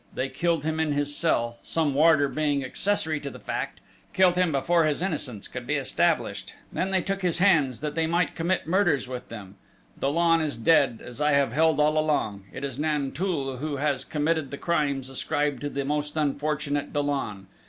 They 0.15 0.29
killed 0.29 0.63
him 0.63 0.79
in 0.79 0.93
his 0.93 1.15
cell, 1.15 1.59
some 1.61 1.93
warder 1.93 2.27
being 2.27 2.65
accessory 2.65 3.19
to 3.19 3.29
the 3.29 3.37
fact 3.39 3.81
killed 4.13 4.35
him 4.35 4.51
before 4.51 4.85
his 4.85 5.03
innocence 5.03 5.47
could 5.47 5.67
be 5.67 5.75
established! 5.75 6.55
Then 6.73 6.89
they 6.89 7.03
took 7.03 7.21
his 7.21 7.37
hands, 7.37 7.81
that 7.81 7.93
they 7.93 8.07
might 8.07 8.33
commit 8.33 8.65
murders 8.65 9.07
with 9.07 9.29
them!... 9.29 9.57
Dollon 9.99 10.41
is 10.41 10.57
dead, 10.57 11.03
as 11.05 11.21
I 11.21 11.33
have 11.33 11.51
held 11.53 11.79
all 11.79 11.99
along. 11.99 12.45
It 12.51 12.63
is 12.63 12.79
Nanteuil 12.79 13.57
who 13.57 13.75
has 13.75 14.03
committed 14.03 14.49
the 14.49 14.57
crimes 14.57 15.07
ascribed 15.07 15.61
to 15.61 15.69
the 15.69 15.85
most 15.85 16.17
unfortunate 16.17 16.91
Dollon. 16.93 17.45